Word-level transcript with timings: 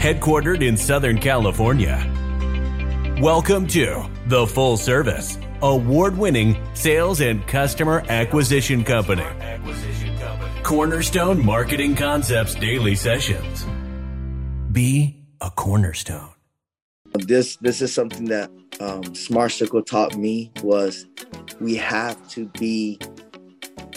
headquartered 0.00 0.66
in 0.66 0.78
Southern 0.78 1.18
California. 1.18 2.02
Welcome 3.20 3.66
to 3.66 4.08
The 4.28 4.46
Full 4.46 4.78
Service, 4.78 5.36
award 5.60 6.16
winning 6.16 6.56
sales 6.72 7.20
and 7.20 7.46
customer 7.46 8.02
acquisition 8.08 8.82
company. 8.82 9.26
Cornerstone 10.62 11.44
Marketing 11.44 11.94
Concepts 11.94 12.54
Daily 12.54 12.94
Sessions. 12.94 13.66
Be 14.72 15.22
a 15.42 15.50
cornerstone. 15.50 16.30
This 17.12 17.56
this 17.56 17.82
is 17.82 17.92
something 17.92 18.24
that 18.24 18.50
um, 18.80 19.14
Smart 19.14 19.52
Circle 19.52 19.82
taught 19.82 20.16
me 20.16 20.50
was 20.62 21.04
we 21.60 21.76
have 21.76 22.26
to 22.30 22.46
be 22.58 22.98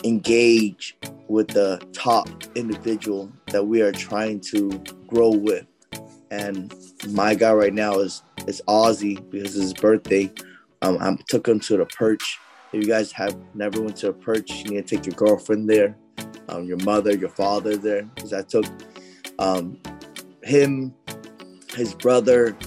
engaged 0.03 0.95
with 1.29 1.47
the 1.47 1.81
top 1.93 2.27
individual 2.55 3.31
that 3.53 3.67
we 3.67 3.81
are 3.81 3.93
trying 3.93 4.41
to 4.41 4.69
grow 5.07 5.29
with. 5.29 5.65
And 6.33 6.73
my 7.09 7.35
guy 7.35 7.53
right 7.53 7.73
now 7.73 7.99
is 7.99 8.23
is 8.47 8.61
Ozzy 8.67 9.15
because 9.29 9.55
it's 9.55 9.65
his 9.65 9.73
birthday. 9.73 10.31
Um, 10.81 10.97
I 10.99 11.15
took 11.29 11.47
him 11.47 11.59
to 11.61 11.77
the 11.77 11.85
perch. 11.85 12.39
If 12.71 12.83
you 12.83 12.89
guys 12.89 13.11
have 13.11 13.37
never 13.53 13.79
went 13.81 13.97
to 13.97 14.09
a 14.09 14.13
perch, 14.13 14.49
you 14.49 14.71
need 14.71 14.87
to 14.87 14.95
take 14.95 15.05
your 15.05 15.15
girlfriend 15.15 15.69
there, 15.69 15.95
um, 16.49 16.63
your 16.63 16.77
mother, 16.77 17.15
your 17.15 17.29
father 17.29 17.77
there. 17.77 18.03
Because 18.15 18.33
I 18.33 18.41
took 18.41 18.65
um, 19.37 19.79
him, 20.41 20.95
his 21.75 21.93
brother, 21.93 22.57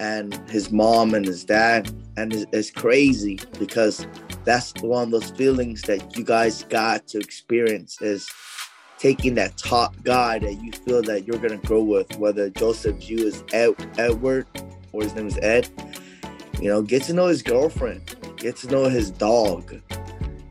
and 0.00 0.32
his 0.48 0.72
mom 0.72 1.12
and 1.12 1.26
his 1.26 1.44
dad, 1.44 1.92
and 2.16 2.32
it's, 2.32 2.46
it's 2.50 2.70
crazy 2.70 3.38
because 3.58 4.06
that's 4.44 4.72
one 4.80 5.04
of 5.04 5.10
those 5.10 5.30
feelings 5.32 5.82
that 5.82 6.16
you 6.16 6.24
guys 6.24 6.64
got 6.64 7.06
to 7.08 7.18
experience 7.18 8.00
is 8.00 8.26
taking 9.02 9.34
that 9.34 9.56
top 9.56 9.96
guy 10.04 10.38
that 10.38 10.62
you 10.62 10.70
feel 10.70 11.02
that 11.02 11.26
you're 11.26 11.38
gonna 11.38 11.56
grow 11.56 11.82
with, 11.82 12.16
whether 12.18 12.48
Joseph 12.50 13.00
Jew 13.00 13.16
is 13.16 13.42
Ed, 13.52 13.74
Edward 13.98 14.46
or 14.92 15.02
his 15.02 15.12
name 15.16 15.26
is 15.26 15.36
Ed. 15.38 15.68
You 16.60 16.68
know, 16.68 16.82
get 16.82 17.02
to 17.04 17.12
know 17.12 17.26
his 17.26 17.42
girlfriend, 17.42 18.14
get 18.36 18.54
to 18.58 18.68
know 18.68 18.84
his 18.84 19.10
dog, 19.10 19.74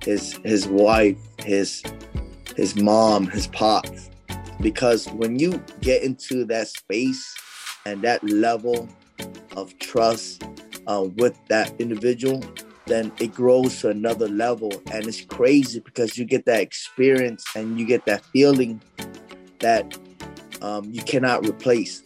his 0.04 0.34
his 0.44 0.68
wife, 0.68 1.16
his 1.40 1.82
his 2.58 2.76
mom, 2.76 3.28
his 3.28 3.48
pops. 3.48 4.10
Because 4.60 5.08
when 5.12 5.40
you 5.40 5.64
get 5.80 6.04
into 6.04 6.44
that 6.46 6.68
space 6.68 7.34
and 7.86 8.02
that 8.02 8.22
level 8.22 8.90
of 9.56 9.80
trust 9.80 10.44
uh, 10.88 11.08
with 11.16 11.40
that 11.48 11.74
individual, 11.80 12.44
then 12.86 13.12
it 13.20 13.34
grows 13.34 13.80
to 13.82 13.90
another 13.90 14.28
level. 14.28 14.72
And 14.92 15.06
it's 15.08 15.22
crazy 15.22 15.80
because 15.80 16.18
you 16.18 16.26
get 16.26 16.46
that 16.46 16.62
experience 16.62 17.46
and 17.56 17.80
you 17.80 17.86
get 17.86 18.06
that 18.06 18.26
feeling 18.26 18.82
that 19.60 19.98
um, 20.62 20.92
you 20.92 21.02
cannot 21.04 21.48
replace. 21.48 22.04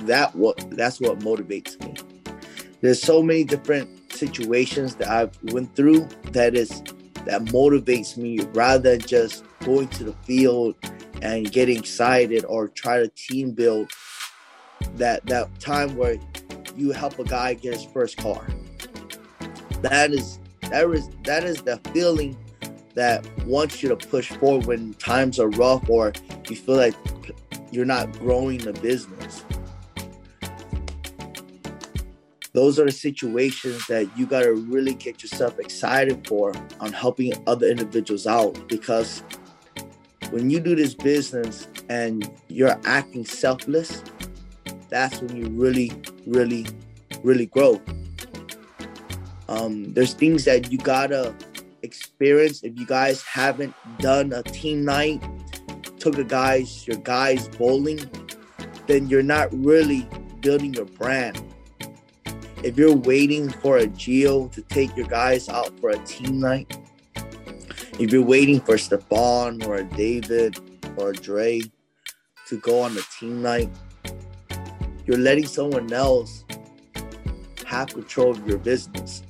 That 0.00 0.34
what 0.34 0.70
that's 0.70 1.00
what 1.00 1.20
motivates 1.20 1.80
me. 1.84 1.94
There's 2.80 3.02
so 3.02 3.22
many 3.22 3.44
different 3.44 4.12
situations 4.12 4.96
that 4.96 5.08
I've 5.08 5.36
went 5.52 5.74
through 5.74 6.08
that 6.32 6.54
is 6.54 6.82
that 7.24 7.42
motivates 7.46 8.16
me 8.16 8.40
rather 8.52 8.96
than 8.96 9.00
just 9.00 9.44
going 9.60 9.88
to 9.88 10.04
the 10.04 10.12
field 10.24 10.76
and 11.22 11.50
getting 11.50 11.78
excited 11.78 12.44
or 12.44 12.68
try 12.68 12.98
to 12.98 13.08
team 13.08 13.50
build 13.50 13.90
that 14.94 15.24
that 15.26 15.58
time 15.58 15.96
where 15.96 16.18
you 16.76 16.92
help 16.92 17.18
a 17.18 17.24
guy 17.24 17.54
get 17.54 17.74
his 17.74 17.84
first 17.86 18.16
car 18.18 18.46
that 19.82 20.10
is 20.12 20.38
that 20.70 20.90
is 20.90 21.08
that 21.24 21.44
is 21.44 21.62
the 21.62 21.78
feeling 21.92 22.36
that 22.94 23.26
wants 23.44 23.82
you 23.82 23.88
to 23.90 23.96
push 23.96 24.30
forward 24.32 24.66
when 24.66 24.94
times 24.94 25.38
are 25.38 25.48
rough 25.50 25.88
or 25.88 26.12
you 26.48 26.56
feel 26.56 26.76
like 26.76 26.94
you're 27.70 27.84
not 27.84 28.10
growing 28.18 28.58
the 28.58 28.72
business. 28.72 29.44
Those 32.52 32.78
are 32.80 32.86
the 32.86 32.92
situations 32.92 33.86
that 33.88 34.08
you 34.16 34.24
got 34.24 34.44
to 34.44 34.54
really 34.54 34.94
get 34.94 35.22
yourself 35.22 35.58
excited 35.58 36.26
for 36.26 36.54
on 36.80 36.90
helping 36.90 37.34
other 37.46 37.66
individuals 37.68 38.26
out 38.26 38.66
because 38.66 39.22
when 40.30 40.48
you 40.48 40.58
do 40.58 40.74
this 40.74 40.94
business 40.94 41.68
and 41.90 42.30
you're 42.48 42.80
acting 42.86 43.26
selfless, 43.26 44.02
that's 44.88 45.20
when 45.20 45.36
you 45.36 45.48
really, 45.50 45.92
really, 46.26 46.66
really 47.22 47.44
grow. 47.44 47.80
Um, 49.48 49.92
there's 49.94 50.14
things 50.14 50.44
that 50.44 50.72
you 50.72 50.78
gotta 50.78 51.34
experience 51.82 52.62
if 52.64 52.78
you 52.78 52.86
guys 52.86 53.22
haven't 53.22 53.74
done 53.98 54.32
a 54.32 54.42
team 54.42 54.84
night, 54.84 55.22
took 55.98 56.18
a 56.18 56.24
guys 56.24 56.86
your 56.86 56.98
guys 56.98 57.48
bowling, 57.48 58.00
then 58.86 59.08
you're 59.08 59.22
not 59.22 59.48
really 59.52 60.08
building 60.40 60.74
your 60.74 60.84
brand. 60.84 61.42
If 62.62 62.76
you're 62.76 62.96
waiting 62.96 63.50
for 63.50 63.78
a 63.78 63.86
Geo 63.86 64.48
to 64.48 64.62
take 64.62 64.96
your 64.96 65.06
guys 65.06 65.48
out 65.48 65.78
for 65.80 65.90
a 65.90 65.98
team 66.04 66.40
night, 66.40 66.76
if 67.98 68.12
you're 68.12 68.24
waiting 68.24 68.60
for 68.60 68.76
Stefan 68.76 69.62
or 69.64 69.76
a 69.76 69.84
David 69.84 70.58
or 70.96 71.10
a 71.10 71.12
Dre 71.14 71.62
to 72.48 72.58
go 72.60 72.80
on 72.80 72.96
a 72.96 73.02
team 73.18 73.42
night, 73.42 73.70
you're 75.06 75.18
letting 75.18 75.46
someone 75.46 75.92
else 75.92 76.44
have 77.64 77.88
control 77.88 78.30
of 78.30 78.46
your 78.46 78.58
business 78.58 79.22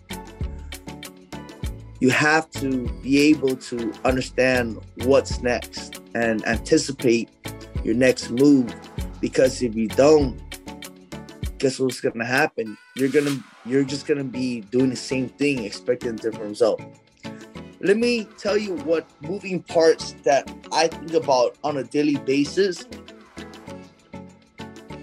you 2.00 2.10
have 2.10 2.50
to 2.50 2.88
be 3.02 3.18
able 3.30 3.56
to 3.56 3.92
understand 4.04 4.78
what's 5.04 5.40
next 5.42 6.00
and 6.14 6.46
anticipate 6.46 7.28
your 7.84 7.94
next 7.94 8.30
move 8.30 8.74
because 9.20 9.62
if 9.62 9.74
you 9.74 9.88
don't 9.88 10.40
guess 11.58 11.78
what's 11.78 12.00
going 12.00 12.18
to 12.18 12.24
happen? 12.24 12.76
You're 12.94 13.08
to 13.26 13.42
you're 13.64 13.84
just 13.84 14.06
to 14.18 14.24
be 14.24 14.60
doing 14.60 14.90
the 14.90 14.96
same 14.96 15.28
thing 15.28 15.64
expecting 15.64 16.10
a 16.10 16.12
different 16.12 16.50
result. 16.50 16.82
Let 17.80 17.96
me 17.96 18.26
tell 18.38 18.56
you 18.56 18.74
what 18.78 19.06
moving 19.20 19.62
parts 19.62 20.12
that 20.24 20.50
i 20.72 20.88
think 20.88 21.12
about 21.12 21.56
on 21.62 21.76
a 21.76 21.84
daily 21.84 22.16
basis 22.16 22.86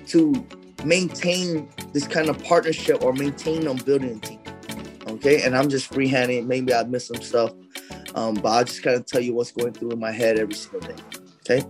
to 0.07 0.45
maintain 0.83 1.69
this 1.93 2.07
kind 2.07 2.29
of 2.29 2.43
partnership 2.43 3.03
or 3.03 3.13
maintain 3.13 3.67
on 3.67 3.77
building 3.77 4.17
a 4.17 4.19
team 4.19 4.32
Okay, 5.25 5.41
and 5.44 5.56
I'm 5.56 5.69
just 5.69 5.89
freehanding. 5.89 6.47
Maybe 6.47 6.73
I 6.73 6.84
missed 6.84 7.07
some 7.07 7.22
stuff, 7.22 7.53
um, 8.13 8.34
but 8.34 8.50
I'll 8.50 8.66
just 8.66 8.84
kind 8.84 8.97
of 8.97 9.06
tell 9.06 9.22
you 9.22 9.34
what's 9.34 9.53
going 9.53 9.72
through 9.72 9.91
in 9.91 10.00
my 10.00 10.11
head 10.11 10.38
every 10.38 10.53
single 10.53 10.81
day. 10.81 10.95
Okay, 11.50 11.66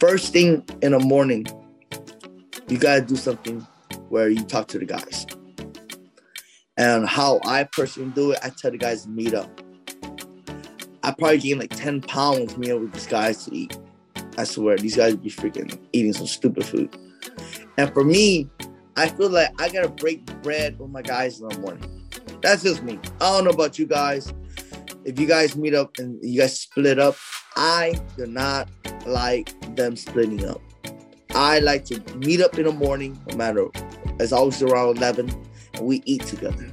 first 0.00 0.32
thing 0.32 0.64
in 0.82 0.90
the 0.90 0.98
morning, 0.98 1.46
you 2.66 2.76
gotta 2.76 3.02
do 3.02 3.14
something 3.14 3.64
where 4.08 4.30
you 4.30 4.42
talk 4.42 4.66
to 4.66 4.80
the 4.80 4.84
guys. 4.84 5.26
And 6.76 7.08
how 7.08 7.38
I 7.44 7.68
personally 7.70 8.10
do 8.16 8.32
it, 8.32 8.40
I 8.42 8.48
tell 8.48 8.72
the 8.72 8.78
guys 8.78 9.04
to 9.04 9.10
meet 9.10 9.32
up. 9.32 9.48
I 11.04 11.12
probably 11.12 11.38
gained 11.38 11.60
like 11.60 11.70
10 11.70 12.00
pounds 12.00 12.58
meeting 12.58 12.80
with 12.80 12.92
these 12.92 13.06
guys 13.06 13.44
to 13.44 13.54
eat. 13.54 13.78
I 14.36 14.42
swear, 14.42 14.76
these 14.76 14.96
guys 14.96 15.14
be 15.14 15.30
freaking 15.30 15.78
eating 15.92 16.14
some 16.14 16.26
stupid 16.26 16.64
food. 16.64 16.96
And 17.78 17.94
for 17.94 18.02
me, 18.02 18.50
I 18.96 19.08
feel 19.08 19.30
like 19.30 19.50
I 19.60 19.68
gotta 19.68 19.88
break 19.88 20.26
bread 20.42 20.80
with 20.80 20.90
my 20.90 21.02
guys 21.02 21.40
in 21.40 21.46
the 21.46 21.58
morning. 21.60 21.95
That's 22.46 22.62
just 22.62 22.84
me. 22.84 22.96
I 23.20 23.32
don't 23.32 23.42
know 23.42 23.50
about 23.50 23.76
you 23.76 23.86
guys. 23.86 24.32
If 25.04 25.18
you 25.18 25.26
guys 25.26 25.56
meet 25.56 25.74
up 25.74 25.98
and 25.98 26.16
you 26.22 26.42
guys 26.42 26.60
split 26.60 26.96
up, 26.96 27.16
I 27.56 28.00
do 28.16 28.24
not 28.26 28.68
like 29.04 29.52
them 29.74 29.96
splitting 29.96 30.46
up. 30.46 30.60
I 31.34 31.58
like 31.58 31.84
to 31.86 32.00
meet 32.18 32.40
up 32.40 32.56
in 32.56 32.66
the 32.66 32.72
morning, 32.72 33.20
no 33.26 33.36
matter 33.36 33.66
it's 34.20 34.30
always 34.30 34.62
around 34.62 34.98
11, 34.98 35.28
and 35.74 35.86
we 35.88 36.04
eat 36.04 36.22
together. 36.22 36.70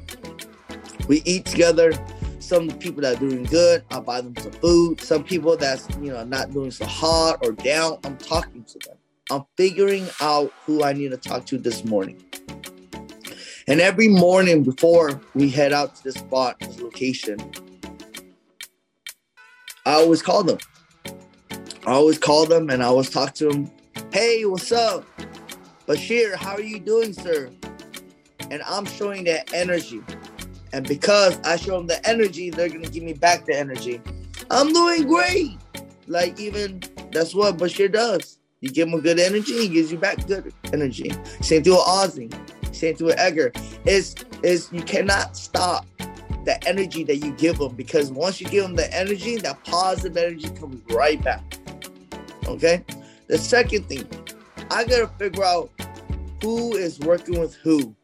We 1.08 1.24
eat 1.26 1.46
together. 1.46 1.92
Some 2.38 2.70
people 2.78 3.02
that 3.02 3.16
are 3.16 3.20
doing 3.20 3.42
good, 3.42 3.84
I 3.90 4.00
buy 4.00 4.22
them 4.22 4.38
some 4.38 4.52
food. 4.52 5.02
Some 5.02 5.24
people 5.24 5.58
that's 5.58 5.90
you 5.96 6.12
know 6.12 6.24
not 6.24 6.54
doing 6.54 6.70
so 6.70 6.86
hard 6.86 7.44
or 7.44 7.52
down, 7.52 7.98
I'm 8.04 8.18
talking 8.18 8.64
to 8.64 8.80
them. 8.88 8.98
I'm 9.32 9.46
figuring 9.58 10.06
out 10.22 10.54
who 10.68 10.84
I 10.84 10.94
need 10.94 11.10
to 11.10 11.18
talk 11.18 11.48
to 11.48 11.58
this 11.58 11.84
morning. 11.84 12.24
And 13.68 13.80
every 13.80 14.10
morning 14.10 14.64
before 14.64 15.22
we 15.34 15.50
head 15.50 15.72
out 15.72 15.96
to 15.96 16.04
this 16.04 16.16
spot, 16.16 16.60
this 16.60 16.82
location, 16.82 17.40
I 19.86 19.94
always 19.94 20.22
call 20.22 20.44
them. 20.44 20.58
I 21.86 21.92
always 21.92 22.18
call 22.18 22.46
them 22.46 22.70
and 22.70 22.84
I 22.84 22.88
always 22.88 23.10
talk 23.10 23.34
to 23.36 23.48
them. 23.48 23.72
Hey, 24.12 24.44
what's 24.44 24.72
up? 24.74 25.06
Bashir, 25.88 26.36
how 26.36 26.56
are 26.56 26.62
you 26.62 26.80
doing, 26.80 27.14
sir? 27.14 27.50
And 28.52 28.62
I'm 28.64 28.86
showing 28.86 29.24
that 29.26 29.54
energy. 29.54 30.02
And 30.74 30.86
because 30.86 31.40
I 31.46 31.56
show 31.56 31.78
them 31.78 31.88
the 31.88 32.06
energy, 32.08 32.50
they're 32.50 32.70
gonna 32.70 32.90
give 32.90 33.04
me 33.04 33.14
back 33.14 33.46
the 33.46 33.58
energy. 33.58 34.02
I'm 34.52 34.74
doing 34.74 35.08
great. 35.08 35.58
Like 36.08 36.38
even 36.38 36.82
that's 37.12 37.34
what 37.34 37.58
Bashir 37.58 37.92
does. 37.92 38.40
You 38.60 38.70
give 38.72 38.90
him 38.90 38.96
a 38.96 39.02
good 39.02 39.20
energy, 39.20 39.54
he 39.54 39.68
gives 39.70 39.92
you 39.92 39.98
back 39.98 40.26
good 40.28 40.54
energy. 40.74 41.14
Same 41.42 41.64
thing 41.64 41.74
with 41.74 41.82
Ozzy 41.82 42.53
saying 42.74 42.98
to 42.98 43.12
Edgar 43.12 43.52
is 43.86 44.16
is 44.44 44.70
you 44.72 44.82
cannot 44.82 45.38
stop 45.38 45.86
the 46.46 46.62
energy 46.68 47.04
that 47.04 47.18
you 47.18 47.32
give 47.34 47.58
them 47.58 47.74
because 47.76 48.12
once 48.12 48.42
you 48.42 48.48
give 48.48 48.64
them 48.64 48.76
the 48.76 48.94
energy, 48.94 49.38
that 49.38 49.64
positive 49.64 50.18
energy 50.18 50.50
comes 50.50 50.82
right 50.94 51.24
back. 51.24 51.58
Okay. 52.48 52.84
The 53.28 53.38
second 53.38 53.86
thing, 53.86 54.08
I 54.70 54.84
gotta 54.84 55.08
figure 55.18 55.44
out 55.44 55.72
who 56.42 56.76
is 56.76 57.00
working 57.00 57.40
with 57.40 57.56
who. 57.56 57.96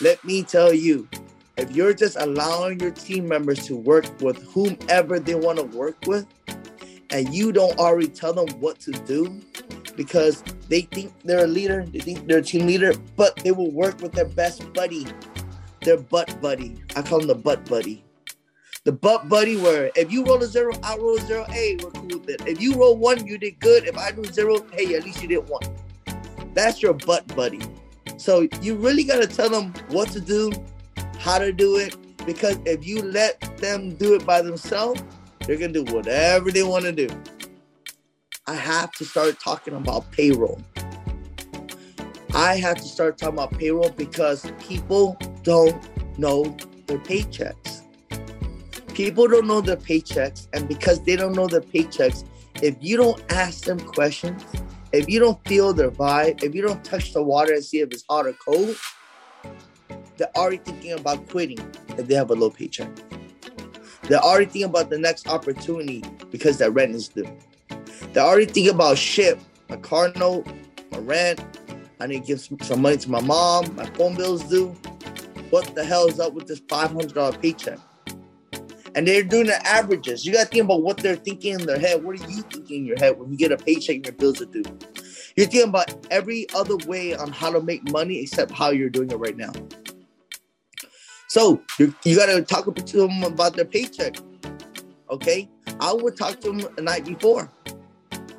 Let 0.00 0.22
me 0.24 0.42
tell 0.42 0.72
you, 0.72 1.08
if 1.56 1.74
you're 1.74 1.94
just 1.94 2.16
allowing 2.18 2.80
your 2.80 2.90
team 2.90 3.26
members 3.26 3.66
to 3.66 3.76
work 3.76 4.04
with 4.20 4.42
whomever 4.52 5.18
they 5.18 5.34
want 5.34 5.58
to 5.58 5.64
work 5.64 5.96
with, 6.06 6.26
and 7.10 7.32
you 7.32 7.52
don't 7.52 7.78
already 7.78 8.08
tell 8.08 8.32
them 8.32 8.48
what 8.60 8.80
to 8.80 8.90
do 8.90 9.40
because 9.96 10.42
they 10.68 10.82
think 10.82 11.12
they're 11.24 11.44
a 11.44 11.48
leader, 11.48 11.84
they 11.86 12.00
think 12.00 12.26
they're 12.26 12.38
a 12.38 12.42
team 12.42 12.66
leader, 12.66 12.92
but 13.16 13.36
they 13.36 13.52
will 13.52 13.70
work 13.70 14.00
with 14.00 14.12
their 14.12 14.26
best 14.26 14.72
buddy, 14.72 15.06
their 15.82 15.98
butt 15.98 16.40
buddy. 16.40 16.76
I 16.96 17.02
call 17.02 17.20
him 17.20 17.28
the 17.28 17.34
butt 17.34 17.64
buddy. 17.68 18.04
The 18.84 18.92
butt 18.92 19.28
buddy, 19.28 19.56
where 19.56 19.90
if 19.94 20.10
you 20.10 20.24
roll 20.24 20.42
a 20.42 20.46
zero, 20.46 20.72
I 20.82 20.96
roll 20.96 21.16
a 21.16 21.20
zero, 21.20 21.44
hey, 21.44 21.78
we're 21.82 21.90
cool 21.90 22.18
with 22.18 22.30
it. 22.30 22.42
If 22.48 22.60
you 22.60 22.74
roll 22.74 22.96
one, 22.96 23.24
you 23.26 23.38
did 23.38 23.60
good. 23.60 23.84
If 23.84 23.96
I 23.96 24.10
do 24.10 24.24
zero, 24.24 24.66
hey, 24.72 24.96
at 24.96 25.04
least 25.04 25.22
you 25.22 25.28
did 25.28 25.48
one. 25.48 25.62
That's 26.54 26.82
your 26.82 26.92
butt 26.92 27.26
buddy. 27.36 27.60
So 28.16 28.48
you 28.60 28.74
really 28.74 29.04
got 29.04 29.20
to 29.20 29.26
tell 29.28 29.50
them 29.50 29.72
what 29.88 30.08
to 30.10 30.20
do, 30.20 30.52
how 31.18 31.38
to 31.38 31.52
do 31.52 31.76
it, 31.76 31.96
because 32.26 32.58
if 32.64 32.86
you 32.86 33.02
let 33.02 33.40
them 33.58 33.94
do 33.94 34.14
it 34.14 34.26
by 34.26 34.42
themselves, 34.42 35.02
they're 35.46 35.56
to 35.56 35.68
do 35.68 35.84
whatever 35.92 36.50
they 36.50 36.62
want 36.62 36.84
to 36.84 36.92
do. 36.92 37.08
I 38.44 38.54
have 38.54 38.90
to 38.92 39.04
start 39.04 39.38
talking 39.38 39.74
about 39.74 40.10
payroll. 40.10 40.60
I 42.34 42.56
have 42.56 42.76
to 42.78 42.82
start 42.82 43.16
talking 43.16 43.34
about 43.34 43.56
payroll 43.56 43.90
because 43.90 44.50
people 44.58 45.16
don't 45.44 46.18
know 46.18 46.56
their 46.88 46.98
paychecks. 46.98 47.82
People 48.94 49.28
don't 49.28 49.46
know 49.46 49.60
their 49.60 49.76
paychecks, 49.76 50.48
and 50.52 50.66
because 50.66 51.00
they 51.02 51.14
don't 51.14 51.34
know 51.34 51.46
their 51.46 51.60
paychecks, 51.60 52.24
if 52.60 52.74
you 52.80 52.96
don't 52.96 53.22
ask 53.30 53.64
them 53.64 53.78
questions, 53.78 54.44
if 54.92 55.08
you 55.08 55.20
don't 55.20 55.38
feel 55.46 55.72
their 55.72 55.92
vibe, 55.92 56.42
if 56.42 56.52
you 56.52 56.62
don't 56.62 56.84
touch 56.84 57.12
the 57.12 57.22
water 57.22 57.52
and 57.52 57.64
see 57.64 57.78
if 57.78 57.92
it's 57.92 58.04
hot 58.10 58.26
or 58.26 58.32
cold, 58.32 58.76
they're 60.16 60.36
already 60.36 60.56
thinking 60.58 60.92
about 60.92 61.28
quitting 61.28 61.58
if 61.90 62.08
they 62.08 62.14
have 62.16 62.30
a 62.30 62.34
low 62.34 62.50
paycheck. 62.50 62.90
They're 64.02 64.18
already 64.18 64.46
thinking 64.46 64.64
about 64.64 64.90
the 64.90 64.98
next 64.98 65.28
opportunity 65.28 66.02
because 66.32 66.58
their 66.58 66.72
rent 66.72 66.96
is 66.96 67.06
due. 67.06 67.38
They're 68.12 68.24
already 68.24 68.46
thinking 68.46 68.74
about 68.74 68.98
shit, 68.98 69.38
my 69.68 69.76
car 69.76 70.12
note, 70.16 70.46
my 70.90 70.98
rent. 70.98 71.40
I 72.00 72.06
need 72.06 72.22
to 72.22 72.26
give 72.26 72.40
some, 72.40 72.58
some 72.60 72.82
money 72.82 72.96
to 72.98 73.10
my 73.10 73.20
mom, 73.20 73.74
my 73.76 73.86
phone 73.86 74.16
bills 74.16 74.42
due. 74.44 74.68
What 75.50 75.74
the 75.74 75.84
hell 75.84 76.06
is 76.06 76.18
up 76.18 76.32
with 76.32 76.46
this 76.46 76.60
$500 76.60 77.40
paycheck? 77.40 77.78
and 78.94 79.06
they're 79.06 79.22
doing 79.22 79.46
the 79.46 79.66
averages. 79.66 80.24
You 80.26 80.32
got 80.32 80.44
to 80.44 80.48
think 80.48 80.64
about 80.64 80.82
what 80.82 80.98
they're 80.98 81.16
thinking 81.16 81.54
in 81.54 81.66
their 81.66 81.78
head. 81.78 82.02
What 82.02 82.20
are 82.20 82.30
you 82.30 82.42
thinking 82.42 82.78
in 82.78 82.86
your 82.86 82.98
head 82.98 83.18
when 83.18 83.30
you 83.30 83.36
get 83.36 83.52
a 83.52 83.56
paycheck 83.56 83.96
and 83.96 84.06
your 84.06 84.14
bills 84.14 84.40
are 84.40 84.46
due? 84.46 84.64
You're 85.36 85.46
thinking 85.46 85.68
about 85.68 86.06
every 86.10 86.46
other 86.54 86.76
way 86.86 87.14
on 87.14 87.32
how 87.32 87.50
to 87.50 87.60
make 87.60 87.90
money 87.90 88.20
except 88.20 88.50
how 88.50 88.70
you're 88.70 88.90
doing 88.90 89.10
it 89.10 89.16
right 89.16 89.36
now. 89.36 89.52
So 91.28 91.62
you, 91.78 91.94
you 92.04 92.16
got 92.16 92.26
to 92.26 92.42
talk 92.42 92.74
to 92.74 92.96
them 92.96 93.22
about 93.22 93.56
their 93.56 93.64
paycheck. 93.64 94.16
Okay, 95.10 95.48
I 95.80 95.92
would 95.92 96.16
talk 96.16 96.40
to 96.40 96.48
them 96.52 96.74
the 96.76 96.82
night 96.82 97.04
before. 97.04 97.50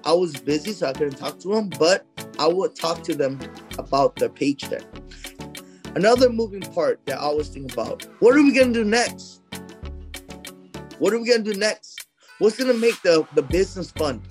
I 0.05 0.13
was 0.13 0.35
busy, 0.35 0.73
so 0.73 0.87
I 0.87 0.93
couldn't 0.93 1.17
talk 1.17 1.39
to 1.39 1.47
them, 1.47 1.69
but 1.79 2.05
I 2.37 2.47
would 2.47 2.75
talk 2.75 3.03
to 3.03 3.15
them 3.15 3.39
about 3.77 4.15
their 4.17 4.29
paycheck. 4.29 4.83
Another 5.95 6.29
moving 6.29 6.61
part 6.61 6.99
that 7.05 7.19
I 7.19 7.21
always 7.21 7.49
think 7.49 7.71
about: 7.71 8.05
what 8.19 8.35
are 8.35 8.43
we 8.43 8.53
gonna 8.53 8.73
do 8.73 8.83
next? 8.83 9.41
What 10.99 11.13
are 11.13 11.19
we 11.19 11.27
gonna 11.27 11.43
do 11.43 11.53
next? 11.53 12.07
What's 12.39 12.57
gonna 12.57 12.73
make 12.73 13.01
the, 13.01 13.25
the 13.35 13.41
business 13.41 13.91
fun? 13.91 14.21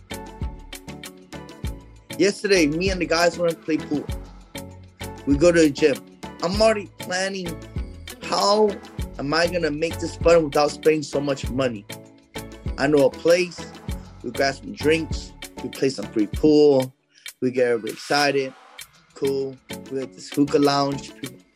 Yesterday, 2.19 2.67
me 2.67 2.91
and 2.91 3.01
the 3.01 3.07
guys 3.07 3.39
went 3.39 3.53
to 3.53 3.59
play 3.59 3.79
pool. 3.79 4.07
We 5.27 5.37
go 5.37 5.53
to 5.53 5.61
the 5.61 5.71
gym. 5.71 5.97
I'm 6.43 6.61
already 6.61 6.91
planning 6.99 7.47
how 8.25 8.71
am 9.19 9.33
I 9.33 9.47
gonna 9.47 9.71
make 9.71 9.99
this 10.01 10.17
fun 10.17 10.45
without 10.45 10.73
spending 10.73 11.03
so 11.03 11.21
much 11.21 11.49
money. 11.51 11.87
I 12.77 12.89
know 12.89 13.07
a 13.07 13.11
place. 13.11 13.65
We 14.23 14.31
grab 14.31 14.55
some 14.57 14.73
drinks. 14.73 15.33
We 15.62 15.69
play 15.69 15.91
some 15.91 16.06
free 16.06 16.26
pool. 16.26 16.93
We 17.41 17.50
get 17.50 17.69
everybody 17.69 17.93
excited. 17.93 18.55
Cool. 19.14 19.56
We 19.91 20.00
have 20.00 20.14
this 20.14 20.31
hookah 20.31 20.59
lounge. 20.59 21.12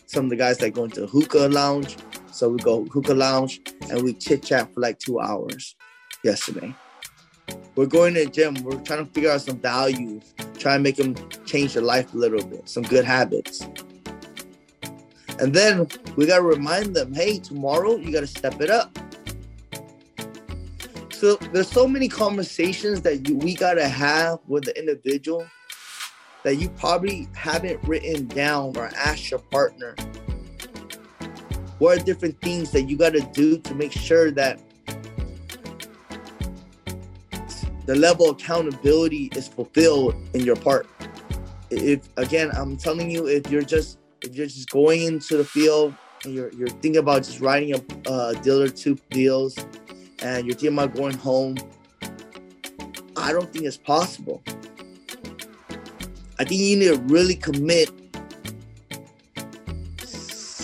Some 0.07 0.25
of 0.25 0.31
the 0.31 0.37
guys 0.37 0.59
that 0.59 0.71
go 0.71 0.85
into 0.85 1.07
hookah 1.07 1.49
lounge. 1.49 1.97
So 2.31 2.51
we 2.51 2.59
go 2.59 2.85
hookah 2.85 3.15
lounge 3.15 3.61
and 3.91 4.03
we 4.03 4.13
chit 4.13 4.43
chat 4.43 4.73
for 4.73 4.81
like 4.81 4.99
two 4.99 5.21
hours 5.21 5.75
yesterday. 6.23 6.75
We're 7.75 7.87
going 7.87 8.15
to 8.15 8.25
the 8.25 8.31
gym. 8.31 8.55
We're 8.63 8.81
trying 8.81 9.07
to 9.07 9.13
figure 9.13 9.31
out 9.31 9.43
some 9.43 9.59
values, 9.59 10.35
try 10.59 10.75
and 10.75 10.83
make 10.83 10.97
them 10.97 11.15
change 11.45 11.75
their 11.75 11.83
life 11.83 12.15
a 12.15 12.17
little 12.17 12.45
bit, 12.45 12.69
some 12.69 12.83
good 12.83 13.05
habits. 13.05 13.67
And 15.39 15.53
then 15.53 15.87
we 16.17 16.27
got 16.27 16.37
to 16.37 16.43
remind 16.43 16.97
them 16.97 17.13
hey, 17.13 17.39
tomorrow 17.39 17.97
you 17.97 18.13
got 18.13 18.21
to 18.21 18.27
step 18.27 18.61
it 18.61 18.71
up. 18.71 18.97
So 21.17 21.37
there's 21.37 21.71
so 21.71 21.89
many 21.89 22.09
conversations 22.09 23.01
that 23.01 23.27
you, 23.27 23.37
we 23.37 23.55
got 23.55 23.75
to 23.75 23.89
have 23.89 24.39
with 24.47 24.65
the 24.65 24.79
individual 24.79 25.47
that 26.43 26.57
you 26.57 26.69
probably 26.69 27.27
haven't 27.35 27.83
written 27.85 28.27
down 28.27 28.77
or 28.77 28.91
asked 28.95 29.31
your 29.31 29.41
partner 29.41 29.97
what 31.79 31.99
are 31.99 32.05
different 32.05 32.39
things 32.43 32.71
that 32.73 32.83
you 32.83 32.99
got 32.99 33.15
to 33.15 33.21
do 33.33 33.57
to 33.61 33.75
make 33.75 33.93
sure 33.93 34.31
that 34.31 34.61
the 37.87 37.95
level 37.95 38.29
of 38.29 38.37
accountability 38.37 39.31
is 39.35 39.49
fulfilled 39.49 40.15
in 40.35 40.45
your 40.45 40.57
part. 40.57 40.87
If 41.71 42.11
again 42.19 42.51
i'm 42.53 42.77
telling 42.77 43.11
you 43.11 43.27
if 43.27 43.51
you're 43.51 43.63
just 43.63 43.99
if 44.21 44.35
you're 44.37 44.47
just 44.47 44.69
going 44.69 45.03
into 45.03 45.39
the 45.39 45.45
field 45.45 45.95
and 46.25 46.35
you're 46.35 46.53
you're 46.53 46.69
thinking 46.69 46.99
about 46.99 47.23
just 47.23 47.41
writing 47.41 47.75
a 47.75 48.11
uh, 48.11 48.35
deal 48.35 48.61
or 48.61 48.69
two 48.69 48.99
deals 49.11 49.57
and 50.23 50.47
thinking 50.47 50.73
about 50.73 50.95
going 50.95 51.17
home 51.17 51.57
i 53.17 53.33
don't 53.33 53.53
think 53.53 53.65
it's 53.65 53.77
possible 53.77 54.43
i 56.39 56.45
think 56.45 56.61
you 56.61 56.77
need 56.77 56.89
to 56.89 56.99
really 57.13 57.35
commit 57.35 57.91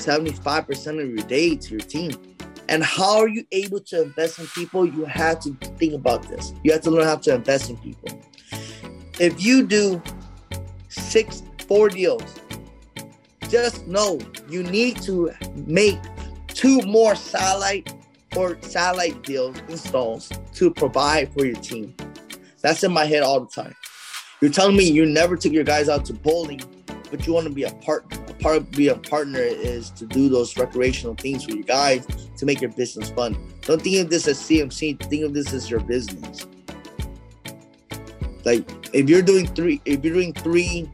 75% 0.03 1.01
of 1.01 1.09
your 1.09 1.27
day 1.29 1.55
to 1.55 1.71
your 1.71 1.81
team. 1.81 2.13
And 2.69 2.83
how 2.83 3.19
are 3.19 3.29
you 3.29 3.45
able 3.53 3.81
to 3.81 4.03
invest 4.03 4.39
in 4.39 4.47
people? 4.49 4.87
You 4.87 5.05
have 5.05 5.41
to 5.41 5.55
think 5.79 5.95
about 5.95 6.29
this. 6.29 6.53
You 6.65 6.73
have 6.73 6.81
to 6.83 6.91
learn 6.91 7.05
how 7.05 7.17
to 7.17 7.35
invest 7.35 7.71
in 7.71 7.77
people. 7.79 8.09
If 9.21 9.45
you 9.45 9.67
do 9.67 10.03
six, 10.89 11.43
four 11.69 11.89
deals, 11.89 12.41
just 13.49 13.87
know 13.87 14.19
you 14.49 14.63
need 14.63 15.01
to 15.03 15.31
make 15.55 15.99
two 16.49 16.81
more 16.83 17.15
satellite 17.15 17.93
or 18.37 18.59
satellite 18.63 19.23
deals 19.23 19.57
installs 19.69 20.31
to 20.55 20.73
provide 20.73 21.33
for 21.33 21.45
your 21.45 21.57
team. 21.57 21.95
That's 22.61 22.83
in 22.85 22.93
my 22.93 23.05
head 23.05 23.23
all 23.23 23.41
the 23.41 23.51
time. 23.51 23.75
You're 24.41 24.51
telling 24.51 24.77
me 24.77 24.91
you 24.91 25.07
never 25.07 25.37
took 25.37 25.53
your 25.53 25.65
guys 25.65 25.89
out 25.89 26.05
to 26.07 26.13
bowling, 26.13 26.61
but 27.11 27.27
you 27.27 27.33
want 27.33 27.47
to 27.47 27.53
be 27.53 27.65
a 27.65 27.73
partner 27.75 28.23
part 28.43 28.71
be 28.73 28.89
a 28.89 28.97
partner 28.97 29.41
is 29.41 29.91
to 29.91 30.05
do 30.05 30.29
those 30.29 30.57
recreational 30.59 31.15
things 31.15 31.45
for 31.45 31.53
your 31.53 31.63
guys 31.63 32.07
to 32.37 32.45
make 32.45 32.61
your 32.61 32.73
business 32.73 33.11
fun. 33.11 33.37
Don't 33.63 33.81
think 33.81 34.05
of 34.05 34.11
this 34.11 34.27
as 34.27 34.39
CMC. 34.39 34.99
Think 35.09 35.25
of 35.25 35.33
this 35.33 35.53
as 35.53 35.71
your 35.71 35.81
business. 35.81 36.47
Like 38.45 38.69
if 38.93 39.09
you're 39.09 39.23
doing 39.23 39.47
three, 39.47 39.81
if 39.85 40.05
you're 40.05 40.15
doing 40.15 40.35
three, 40.35 40.91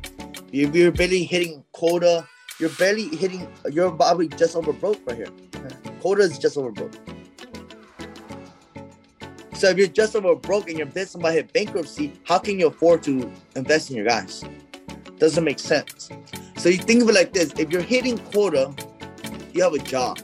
if 0.52 0.74
you're 0.74 0.92
barely 0.92 1.24
hitting 1.24 1.64
quota, 1.72 2.26
you're 2.60 2.70
barely 2.70 3.08
hitting. 3.16 3.48
You're 3.70 3.90
probably 3.90 4.28
just 4.28 4.54
over 4.54 4.72
broke 4.72 5.00
right 5.06 5.16
here. 5.16 5.28
Quota 6.00 6.22
is 6.22 6.38
just 6.38 6.58
over 6.58 6.70
broke. 6.70 6.94
So 9.58 9.68
if 9.68 9.76
you're 9.76 9.88
just 9.88 10.14
over 10.14 10.36
broke 10.36 10.68
and 10.68 10.78
your 10.78 10.86
business 10.86 11.20
might 11.20 11.32
hit 11.32 11.52
bankruptcy, 11.52 12.12
how 12.22 12.38
can 12.38 12.60
you 12.60 12.68
afford 12.68 13.02
to 13.02 13.28
invest 13.56 13.90
in 13.90 13.96
your 13.96 14.06
guys? 14.06 14.44
Doesn't 15.18 15.42
make 15.42 15.58
sense. 15.58 16.10
So 16.58 16.68
you 16.68 16.78
think 16.78 17.02
of 17.02 17.08
it 17.08 17.14
like 17.16 17.32
this: 17.32 17.52
if 17.58 17.68
you're 17.72 17.82
hitting 17.82 18.18
quota, 18.18 18.72
you 19.52 19.64
have 19.64 19.72
a 19.72 19.80
job. 19.80 20.20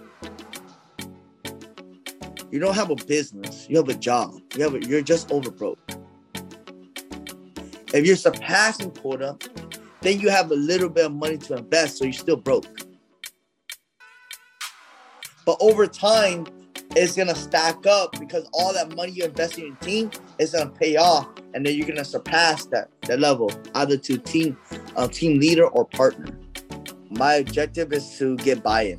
You 2.53 2.61
don't 2.61 2.77
have 2.77 2.91
a 2.91 2.95
business. 2.95 3.67
You 3.69 3.79
have 3.79 3.89
a 3.89 3.95
job. 3.95 4.41
You 4.55 4.63
have 4.63 4.75
a, 4.77 4.87
you're 4.87 5.03
just 5.03 5.33
over 5.33 5.51
broke. 5.51 5.81
If 7.93 8.07
you're 8.07 8.15
surpassing 8.15 8.93
quota, 8.93 9.37
then 10.01 10.21
you 10.21 10.31
have 10.31 10.53
a 10.53 10.55
little 10.55 10.89
bit 10.89 11.07
of 11.07 11.13
money 11.13 11.39
to 11.39 11.57
invest, 11.57 11.99
so 11.99 12.05
you're 12.05 12.13
still 12.13 12.37
broke. 12.37 12.67
But 15.45 15.57
over 15.59 15.89
time, 15.89 16.47
it's 16.97 17.17
gonna 17.17 17.35
stack 17.35 17.87
up 17.87 18.19
because 18.19 18.49
all 18.53 18.73
that 18.73 18.95
money 18.95 19.13
you 19.13 19.25
invest 19.25 19.59
in 19.59 19.67
your 19.67 19.77
team 19.77 20.11
is 20.39 20.53
gonna 20.53 20.71
pay 20.71 20.97
off, 20.97 21.29
and 21.53 21.67
then 21.67 21.75
you're 21.75 21.87
gonna 21.87 22.05
surpass 22.05 22.67
that 22.67 22.89
that 23.03 23.19
level, 23.19 23.51
either 23.75 23.97
to 23.97 24.19
team 24.19 24.57
uh, 24.97 25.09
team 25.09 25.41
leader 25.41 25.67
or 25.67 25.85
partner. 25.85 26.39
My 27.11 27.35
objective 27.35 27.93
is 27.93 28.19
to 28.19 28.37
get 28.39 28.63
buy-in. 28.63 28.99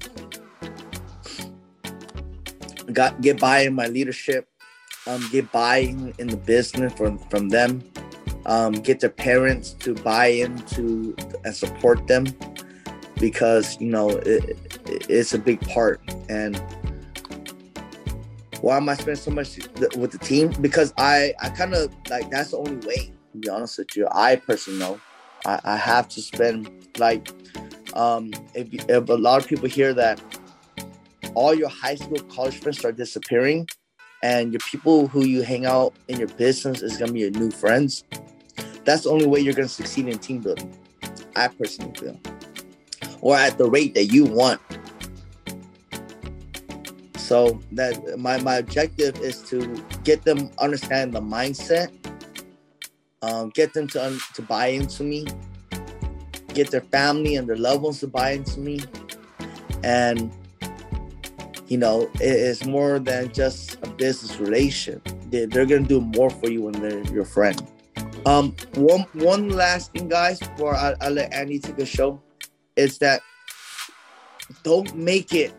Got 2.92 3.22
get 3.22 3.40
buy-in 3.40 3.74
my 3.74 3.88
leadership, 3.88 4.48
um, 5.08 5.26
get 5.32 5.52
buy-in 5.52 6.14
in 6.20 6.28
the 6.28 6.38
business 6.38 6.94
from 6.94 7.18
from 7.18 7.50
them, 7.50 7.82
um, 8.46 8.74
get 8.74 9.00
their 9.00 9.10
parents 9.10 9.72
to 9.80 9.96
buy 9.96 10.28
into 10.28 11.16
and 11.44 11.56
support 11.56 12.08
them 12.08 12.26
because 13.20 13.80
you 13.80 13.90
know 13.90 14.10
it, 14.10 14.58
it's 15.10 15.34
a 15.34 15.40
big 15.40 15.62
part 15.62 16.02
and 16.30 16.62
why 18.62 18.78
am 18.78 18.90
i 18.90 18.94
spending 18.94 19.16
so 19.16 19.32
much 19.32 19.58
with 19.96 20.12
the 20.12 20.18
team? 20.20 20.54
Because 20.62 20.94
i 20.98 21.34
i 21.42 21.50
kind 21.50 21.74
of 21.74 21.94
like 22.10 22.30
that's 22.30 22.52
the 22.52 22.58
only 22.58 22.86
way 22.86 23.12
to 23.32 23.38
be 23.40 23.50
honest 23.50 23.78
with 23.78 23.96
you. 23.96 24.08
I 24.12 24.38
personally 24.38 24.80
know. 24.80 25.00
I, 25.46 25.60
I 25.64 25.78
have 25.78 26.08
to 26.10 26.22
spend 26.22 26.70
like 26.98 27.30
um 27.94 28.32
if, 28.54 28.68
if 28.90 29.10
a 29.10 29.14
lot 29.14 29.42
of 29.42 29.48
people 29.48 29.68
hear 29.68 29.94
that 29.94 30.22
all 31.34 31.54
your 31.54 31.70
high 31.70 31.96
school 31.96 32.20
college 32.30 32.60
friends 32.60 32.80
start 32.80 32.96
disappearing 32.96 33.68
and 34.24 34.54
your 34.54 34.62
people 34.72 35.08
who 35.08 35.26
you 35.26 35.42
hang 35.42 35.66
out 35.66 35.94
in 36.08 36.18
your 36.18 36.30
business 36.30 36.82
is 36.82 36.98
to 36.98 37.12
be 37.12 37.20
your 37.20 37.32
new 37.32 37.52
friends 37.52 38.04
that's 38.86 39.04
the 39.04 39.10
only 39.10 39.26
way 39.26 39.40
you're 39.40 39.54
to 39.54 39.68
succeed 39.68 40.08
in 40.08 40.20
team 40.20 40.40
building. 40.40 40.74
I 41.36 41.48
personally 41.48 41.94
feel. 42.00 42.20
Or 43.20 43.36
at 43.36 43.58
the 43.58 43.68
rate 43.68 43.96
that 43.96 44.06
you 44.06 44.26
want 44.26 44.62
so 47.26 47.60
that 47.72 48.20
my, 48.20 48.38
my 48.42 48.56
objective 48.58 49.18
is 49.20 49.42
to 49.50 49.84
get 50.04 50.24
them 50.24 50.50
understand 50.60 51.14
the 51.14 51.22
mindset 51.22 51.90
um, 53.22 53.50
get 53.50 53.74
them 53.74 53.88
to, 53.88 54.18
to 54.34 54.42
buy 54.42 54.68
into 54.68 55.04
me 55.04 55.26
get 56.56 56.72
their 56.72 56.82
family 56.82 57.36
and 57.36 57.48
their 57.48 57.58
loved 57.58 57.84
ones 57.84 58.00
to 58.00 58.08
buy 58.08 58.32
into 58.32 58.60
me. 58.60 58.80
And 59.84 60.32
you 61.68 61.78
know 61.78 62.10
it 62.16 62.22
is 62.22 62.66
more 62.66 62.98
than 62.98 63.32
just 63.32 63.78
a 63.84 63.90
business 63.90 64.40
relation. 64.40 65.02
They're, 65.30 65.46
they're 65.46 65.66
gonna 65.66 65.84
do 65.84 66.02
more 66.02 66.30
for 66.30 66.50
you 66.50 66.64
when 66.64 66.74
they're 66.74 67.04
your 67.14 67.26
friend. 67.26 67.62
Um 68.26 68.56
one 68.76 69.06
one 69.14 69.50
last 69.50 69.92
thing 69.92 70.08
guys 70.08 70.40
before 70.40 70.76
I, 70.76 70.96
I 71.02 71.10
let 71.10 71.32
andy 71.34 71.60
take 71.60 71.78
a 71.78 71.86
show 71.86 72.22
is 72.76 72.98
that 73.00 73.22
don't 74.64 74.96
make 74.96 75.34
it 75.34 75.54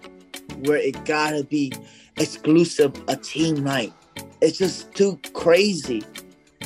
where 0.64 0.78
it 0.78 1.04
gotta 1.04 1.44
be 1.44 1.72
exclusive 2.16 2.92
a 3.08 3.16
team 3.16 3.62
night 3.62 3.92
it's 4.40 4.58
just 4.58 4.92
too 4.94 5.18
crazy 5.32 6.02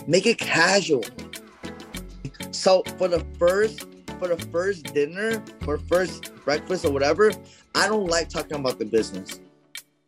make 0.07 0.27
it 0.27 0.39
casual 0.39 1.05
so 2.51 2.83
for 2.99 3.09
the 3.09 3.25
first 3.39 3.87
for 4.19 4.29
the 4.29 4.37
first 4.47 4.85
dinner 4.95 5.43
or 5.67 5.79
first 5.79 6.33
breakfast 6.45 6.85
or 6.85 6.93
whatever 6.93 7.33
I 7.75 7.89
don't 7.89 8.07
like 8.07 8.29
talking 8.29 8.57
about 8.57 8.79
the 8.79 8.85
business. 8.85 9.41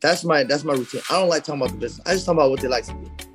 That's 0.00 0.24
my 0.24 0.42
that's 0.42 0.64
my 0.64 0.74
routine. 0.74 1.02
I 1.10 1.20
don't 1.20 1.28
like 1.28 1.44
talking 1.44 1.62
about 1.62 1.72
the 1.72 1.78
business. 1.78 2.06
I 2.06 2.14
just 2.14 2.26
talk 2.26 2.34
about 2.34 2.50
what 2.50 2.60
they 2.60 2.68
like 2.68 2.84
to 2.86 2.92
do. 2.92 3.31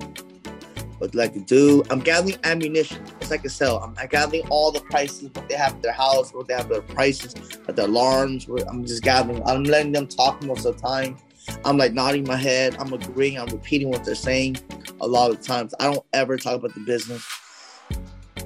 What 0.98 1.12
they 1.12 1.18
like 1.18 1.32
to 1.34 1.40
do. 1.40 1.82
I'm 1.90 2.00
gathering 2.00 2.36
ammunition. 2.44 3.04
It's 3.20 3.30
like 3.30 3.44
a 3.44 3.48
cell. 3.48 3.78
I'm, 3.78 3.94
I'm 3.98 4.08
gathering 4.08 4.42
all 4.50 4.72
the 4.72 4.80
prices, 4.80 5.30
what 5.32 5.48
they 5.48 5.54
have 5.54 5.74
at 5.74 5.82
their 5.82 5.92
house, 5.92 6.34
what 6.34 6.48
they 6.48 6.54
have 6.54 6.68
their 6.68 6.82
prices, 6.82 7.34
at 7.68 7.76
their 7.76 7.86
alarms. 7.86 8.48
I'm 8.68 8.84
just 8.84 9.02
gathering. 9.02 9.42
I'm 9.46 9.64
letting 9.64 9.92
them 9.92 10.06
talk 10.06 10.42
most 10.42 10.66
of 10.66 10.76
the 10.76 10.82
time. 10.82 11.16
I'm 11.64 11.76
like 11.76 11.92
nodding 11.92 12.24
my 12.24 12.36
head. 12.36 12.76
I'm 12.78 12.92
agreeing. 12.92 13.38
I'm 13.38 13.48
repeating 13.48 13.90
what 13.90 14.04
they're 14.04 14.14
saying. 14.14 14.58
A 15.00 15.06
lot 15.06 15.30
of 15.30 15.40
times, 15.40 15.74
I 15.78 15.84
don't 15.84 16.04
ever 16.12 16.36
talk 16.36 16.56
about 16.56 16.74
the 16.74 16.80
business 16.80 17.24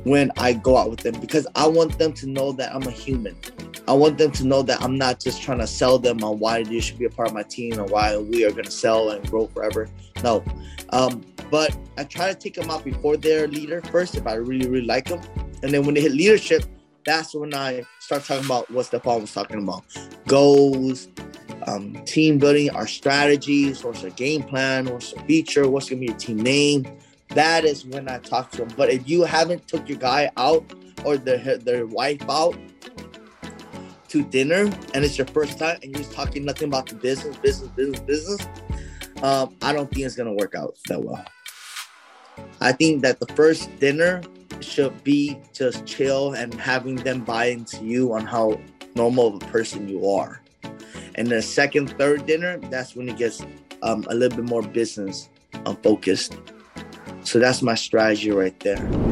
when 0.04 0.30
I 0.36 0.52
go 0.52 0.76
out 0.76 0.90
with 0.90 1.00
them 1.00 1.18
because 1.20 1.46
I 1.54 1.66
want 1.66 1.98
them 1.98 2.12
to 2.14 2.26
know 2.26 2.52
that 2.52 2.74
I'm 2.74 2.82
a 2.82 2.90
human. 2.90 3.36
I 3.88 3.92
want 3.92 4.16
them 4.18 4.30
to 4.32 4.46
know 4.46 4.62
that 4.62 4.80
I'm 4.80 4.96
not 4.96 5.18
just 5.18 5.42
trying 5.42 5.58
to 5.58 5.66
sell 5.66 5.98
them 5.98 6.22
on 6.22 6.38
why 6.38 6.58
you 6.58 6.80
should 6.80 6.98
be 6.98 7.04
a 7.06 7.10
part 7.10 7.28
of 7.28 7.34
my 7.34 7.42
team 7.42 7.80
or 7.80 7.84
why 7.84 8.16
we 8.16 8.44
are 8.44 8.52
going 8.52 8.64
to 8.64 8.70
sell 8.70 9.10
and 9.10 9.28
grow 9.28 9.48
forever. 9.48 9.88
No. 10.22 10.44
Um, 10.90 11.24
but 11.50 11.76
I 11.98 12.04
try 12.04 12.28
to 12.32 12.38
take 12.38 12.54
them 12.54 12.70
out 12.70 12.84
before 12.84 13.16
they're 13.16 13.48
leader 13.48 13.82
first 13.82 14.14
if 14.14 14.26
I 14.26 14.34
really, 14.34 14.68
really 14.68 14.86
like 14.86 15.06
them. 15.06 15.20
And 15.62 15.72
then 15.72 15.84
when 15.84 15.94
they 15.94 16.00
hit 16.00 16.12
leadership, 16.12 16.64
that's 17.04 17.34
when 17.34 17.54
I 17.54 17.82
start 17.98 18.24
talking 18.24 18.44
about 18.44 18.70
what 18.70 18.86
Stefan 18.86 19.22
was 19.22 19.34
talking 19.34 19.62
about 19.62 19.84
goals, 20.28 21.08
um, 21.66 21.94
team 22.04 22.38
building, 22.38 22.70
our 22.70 22.86
strategies, 22.86 23.82
what's 23.82 24.04
our 24.04 24.10
game 24.10 24.42
plan, 24.42 24.86
what's 24.86 25.12
the 25.12 25.20
feature, 25.22 25.68
what's 25.68 25.88
going 25.88 26.00
to 26.00 26.06
be 26.06 26.12
your 26.12 26.18
team 26.18 26.38
name. 26.38 26.86
That 27.30 27.64
is 27.64 27.84
when 27.84 28.08
I 28.08 28.18
talk 28.18 28.50
to 28.52 28.58
them. 28.58 28.68
But 28.76 28.90
if 28.90 29.08
you 29.08 29.24
haven't 29.24 29.66
took 29.66 29.88
your 29.88 29.98
guy 29.98 30.30
out 30.36 30.64
or 31.04 31.16
their, 31.16 31.58
their 31.58 31.86
wife 31.86 32.22
out, 32.28 32.56
to 34.12 34.22
dinner 34.24 34.70
and 34.92 35.04
it's 35.06 35.16
your 35.16 35.26
first 35.28 35.58
time 35.58 35.78
and 35.82 35.96
you're 35.96 36.12
talking 36.12 36.44
nothing 36.44 36.68
about 36.68 36.86
the 36.86 36.94
business, 36.94 37.34
business, 37.38 37.70
business, 37.70 38.00
business, 38.00 38.46
um, 39.22 39.56
I 39.62 39.72
don't 39.72 39.90
think 39.90 40.04
it's 40.04 40.14
gonna 40.14 40.34
work 40.34 40.54
out 40.54 40.76
that 40.88 41.02
well. 41.02 41.24
I 42.60 42.72
think 42.72 43.00
that 43.02 43.20
the 43.20 43.26
first 43.28 43.74
dinner 43.80 44.20
should 44.60 45.02
be 45.02 45.38
just 45.54 45.86
chill 45.86 46.34
and 46.34 46.52
having 46.52 46.96
them 46.96 47.24
buy 47.24 47.46
into 47.46 47.82
you 47.82 48.12
on 48.12 48.26
how 48.26 48.60
normal 48.94 49.28
of 49.28 49.34
a 49.36 49.46
person 49.46 49.88
you 49.88 50.06
are. 50.06 50.42
And 51.14 51.28
the 51.28 51.40
second, 51.40 51.96
third 51.96 52.26
dinner, 52.26 52.58
that's 52.58 52.94
when 52.94 53.08
it 53.08 53.16
gets 53.16 53.42
um, 53.82 54.04
a 54.10 54.14
little 54.14 54.36
bit 54.36 54.46
more 54.46 54.62
business 54.62 55.30
um, 55.64 55.76
focused. 55.76 56.38
So 57.24 57.38
that's 57.38 57.62
my 57.62 57.74
strategy 57.74 58.30
right 58.30 58.58
there. 58.60 59.11